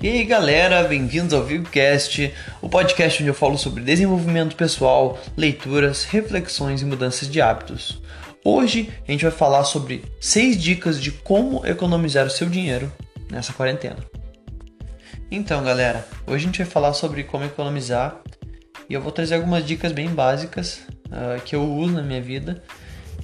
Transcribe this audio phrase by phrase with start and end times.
[0.00, 6.04] E aí galera, bem-vindos ao VigoCast, o podcast onde eu falo sobre desenvolvimento pessoal, leituras,
[6.04, 8.00] reflexões e mudanças de hábitos.
[8.44, 12.92] Hoje a gente vai falar sobre 6 dicas de como economizar o seu dinheiro
[13.28, 13.96] nessa quarentena.
[15.32, 18.20] Então galera, hoje a gente vai falar sobre como economizar
[18.88, 22.62] e eu vou trazer algumas dicas bem básicas uh, que eu uso na minha vida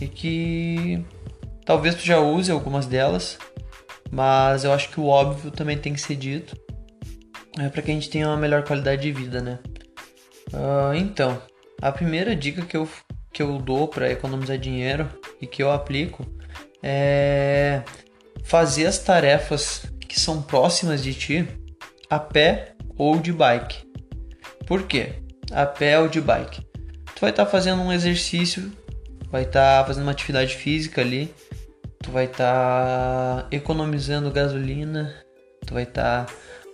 [0.00, 1.00] e que
[1.64, 3.38] talvez tu já use algumas delas,
[4.10, 6.63] mas eu acho que o óbvio também tem que ser dito
[7.58, 9.58] é para que a gente tenha uma melhor qualidade de vida, né?
[10.52, 11.40] Uh, então,
[11.80, 12.88] a primeira dica que eu,
[13.32, 15.08] que eu dou para economizar dinheiro
[15.40, 16.26] e que eu aplico
[16.82, 17.82] é
[18.44, 21.48] fazer as tarefas que são próximas de ti
[22.10, 23.84] a pé ou de bike.
[24.66, 25.14] Por quê?
[25.50, 26.62] A pé ou de bike.
[27.14, 28.70] Tu vai estar tá fazendo um exercício,
[29.30, 31.32] vai estar tá fazendo uma atividade física ali,
[32.02, 35.14] tu vai estar tá economizando gasolina,
[35.66, 36.32] tu vai estar tá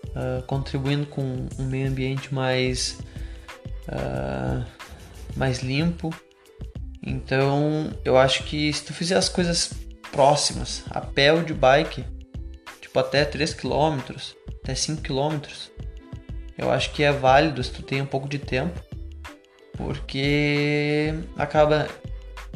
[0.09, 2.99] uh, contribuindo com um meio ambiente mais,
[3.89, 4.65] uh,
[5.37, 6.15] mais limpo.
[7.05, 9.73] Então eu acho que se tu fizer as coisas
[10.13, 12.05] próximas, a pé ou de bike,
[12.81, 13.99] tipo até 3 km,
[14.63, 15.41] até 5 km,
[16.59, 18.79] eu acho que é válido se tu tem um pouco de tempo,
[19.77, 21.89] porque acaba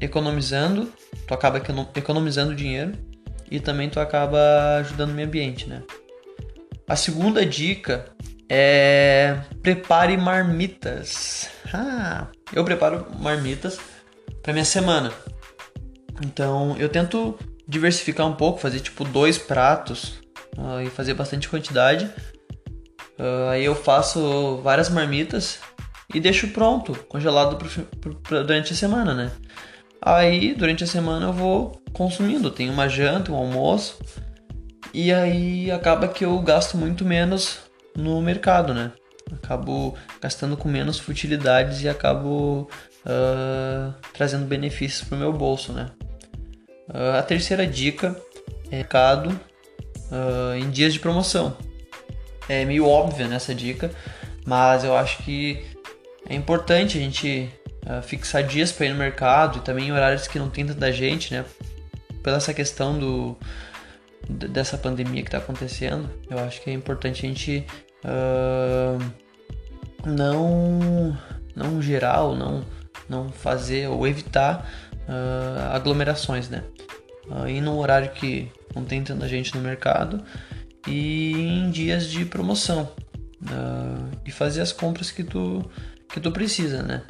[0.00, 0.92] economizando,
[1.26, 1.62] tu acaba
[1.96, 2.92] economizando dinheiro
[3.50, 5.82] e também tu acaba ajudando o meio ambiente, né?
[6.86, 8.04] A segunda dica
[8.48, 11.48] é prepare marmitas.
[11.72, 13.78] Ah, eu preparo marmitas
[14.42, 15.10] para minha semana.
[16.24, 20.20] Então eu tento diversificar um pouco, fazer tipo dois pratos
[20.58, 22.04] uh, e fazer bastante quantidade.
[23.18, 25.58] Uh, aí eu faço várias marmitas
[26.12, 29.32] e deixo pronto, congelado pro, pro, durante a semana, né?
[30.02, 32.50] Aí durante a semana eu vou consumindo.
[32.50, 33.98] Tem uma janta, um almoço
[34.94, 37.58] e aí acaba que eu gasto muito menos
[37.96, 38.92] no mercado, né?
[39.32, 42.70] Acabo gastando com menos futilidades e acabo
[43.04, 45.90] uh, trazendo benefícios para o meu bolso, né?
[46.88, 48.16] Uh, a terceira dica
[48.70, 51.56] é mercado uh, em dias de promoção.
[52.48, 53.90] É meio óbvio nessa dica,
[54.46, 55.64] mas eu acho que
[56.28, 57.50] é importante a gente
[58.02, 61.44] fixar dias para ir no mercado e também horários que não tem tanta gente, né?
[62.22, 63.36] Pela essa questão do,
[64.28, 67.66] dessa pandemia que está acontecendo, eu acho que é importante a gente
[68.04, 69.12] uh,
[70.06, 71.16] não
[71.54, 72.64] não gerar ou não
[73.08, 74.68] não fazer ou evitar
[75.08, 76.64] uh, aglomerações, né?
[77.28, 80.22] Uh, ir num horário que não tem tanta gente no mercado
[80.86, 82.90] e em dias de promoção
[83.42, 85.64] uh, e fazer as compras que tu
[86.08, 87.02] que tu precisa, né?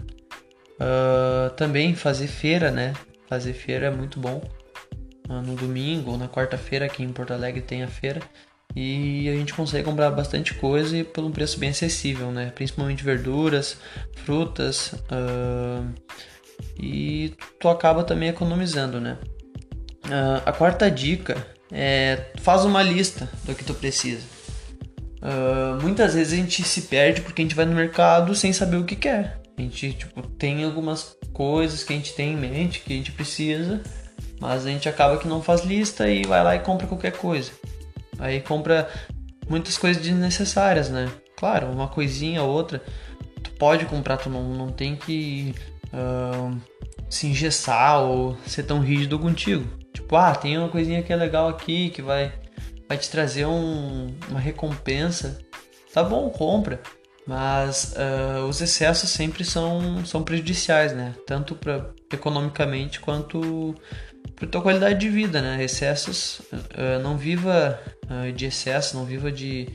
[0.80, 2.92] Uh, também fazer feira, né?
[3.28, 4.42] Fazer feira é muito bom
[5.28, 8.20] no domingo ou na quarta-feira aqui em Porto Alegre tem a feira
[8.76, 12.50] e a gente consegue comprar bastante coisa e por um preço bem acessível, né?
[12.54, 13.76] Principalmente verduras,
[14.24, 15.88] frutas uh,
[16.78, 19.16] e tu acaba também economizando, né?
[20.06, 21.36] Uh, a quarta dica
[21.70, 24.22] é faz uma lista do que tu precisa.
[25.22, 28.76] Uh, muitas vezes a gente se perde porque a gente vai no mercado sem saber
[28.76, 29.41] o que quer.
[29.56, 33.12] A gente tipo, tem algumas coisas que a gente tem em mente que a gente
[33.12, 33.80] precisa
[34.44, 37.50] mas a gente acaba que não faz lista e vai lá e compra qualquer coisa.
[38.19, 38.91] Aí compra
[39.49, 41.10] muitas coisas desnecessárias, né?
[41.34, 42.83] Claro, uma coisinha ou outra
[43.43, 45.54] tu pode comprar, tu não, não tem que
[45.94, 46.54] uh,
[47.09, 49.65] se engessar ou ser tão rígido contigo.
[49.94, 52.31] Tipo, ah, tem uma coisinha que é legal aqui que vai,
[52.87, 55.38] vai te trazer um, uma recompensa.
[55.91, 56.83] Tá bom, compra.
[57.27, 61.15] Mas uh, os excessos sempre são, são prejudiciais, né?
[61.27, 63.75] Tanto pra, economicamente quanto
[64.34, 65.62] para tua qualidade de vida, né?
[65.62, 69.68] Excessos, uh, não viva uh, de excesso, não viva de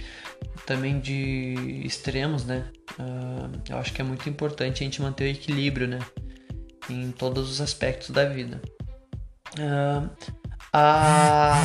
[0.66, 2.66] também de extremos, né?
[3.00, 6.00] Uh, eu acho que é muito importante a gente manter o equilíbrio, né?
[6.90, 8.62] Em todos os aspectos da vida.
[10.74, 11.64] a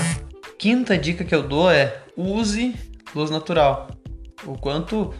[0.58, 2.74] quinta dica que eu dou é use
[3.14, 3.88] luz natural.
[4.46, 5.14] O quanto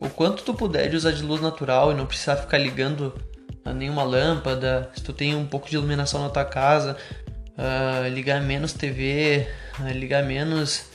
[0.00, 3.12] o quanto tu puder de usar de luz natural e não precisar ficar ligando
[3.74, 6.96] nenhuma lâmpada, se tu tem um pouco de iluminação na tua casa,
[7.58, 9.46] uh, ligar menos TV,
[9.78, 10.86] uh, ah, ligar menos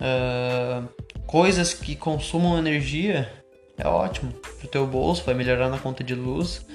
[0.00, 0.86] uh,
[1.26, 3.32] coisas que consumam energia,
[3.78, 6.66] é ótimo pro teu bolso, vai melhorar na conta de luz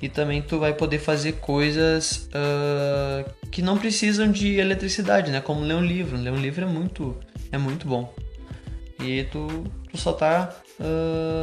[0.00, 2.28] e também tu vai poder fazer coisas
[3.50, 5.40] que não precisam de eletricidade, né?
[5.40, 6.16] Como ler um livro.
[6.16, 7.16] Ler um livro é muito,
[7.50, 8.14] é muito bom.
[9.00, 10.54] E tu, tu só tá.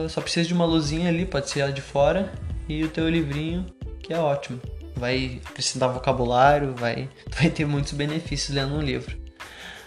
[0.09, 2.31] só precisa de uma luzinha ali, pode ser ela de fora,
[2.79, 3.65] e o teu livrinho,
[4.01, 4.59] que é ótimo.
[4.95, 9.17] Vai precisar vocabulário, vai, vai ter muitos benefícios lendo um livro.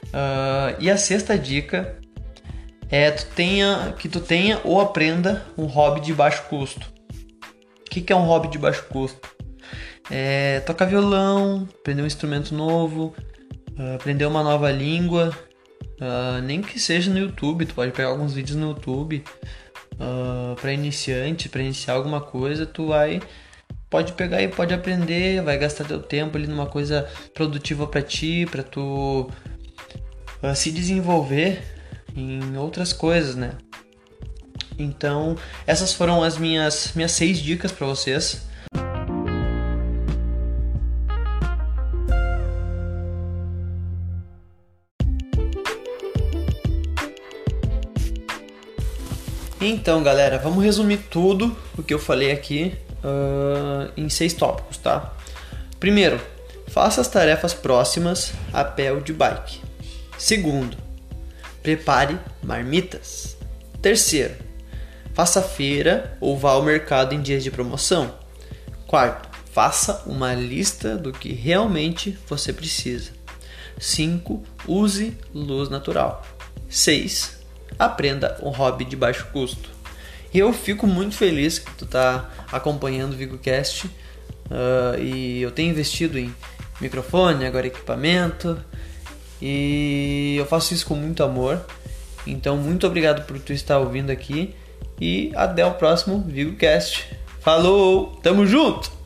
[0.07, 1.99] Uh, e a sexta dica
[2.91, 6.93] é tu tenha, que tu tenha ou aprenda um hobby de baixo custo.
[7.81, 9.35] O que, que é um hobby de baixo custo?
[10.11, 13.15] É tocar violão, aprender um instrumento novo,
[13.79, 15.33] ah, aprender uma nova língua,
[16.01, 19.25] uh, nem que seja no YouTube, tu pode pegar alguns vídeos no YouTube
[19.95, 23.21] uh, para iniciante, para iniciar alguma coisa, tu vai
[23.89, 28.45] pode pegar e pode aprender, vai gastar teu tempo ali numa coisa produtiva para ti,
[28.51, 29.31] para tu
[30.43, 31.63] uh, se desenvolver
[32.17, 33.53] em outras coisas, né?
[34.77, 35.37] Então,
[35.67, 38.43] essas foram as minhas minhas seis dicas para vocês.
[49.67, 55.15] Então, galera, vamos resumir tudo o que eu falei aqui uh, em seis tópicos, tá?
[55.81, 56.21] Primeiro,
[56.69, 59.63] faça as tarefas próximas a pé ou de bike.
[60.19, 60.77] Segundo,
[61.63, 63.39] prepare marmitas.
[63.81, 64.35] Terceiro,
[65.15, 68.15] faça feira ou vá ao mercado em dias de promoção.
[68.87, 73.13] Quarto, faça uma lista do que realmente você precisa.
[73.79, 74.43] 5.
[74.69, 76.23] Use luz natural.
[76.69, 77.44] 6
[77.79, 79.71] aprenda um hobby de baixo custo.
[80.33, 85.71] E eu fico muito feliz que tu tá acompanhando o VigoCast uh, e eu tenho
[85.71, 86.35] investido em
[86.81, 88.59] microfone, agora equipamento
[89.41, 91.65] e eu faço isso com muito amor.
[92.27, 94.55] Então, muito obrigado por tu estar ouvindo aqui
[95.01, 97.07] e até o próximo VigoCast.
[97.41, 99.04] Falou, tamo junto!